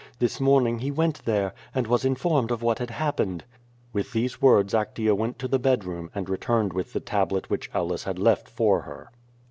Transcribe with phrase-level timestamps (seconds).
[0.17, 3.43] This morning he went there, and was informed of what had happened."
[3.93, 7.69] With these words Actea went to the bed room and returned with the tablet which
[7.75, 9.11] Aulus had left for her.